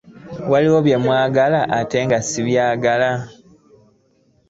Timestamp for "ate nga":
1.77-2.17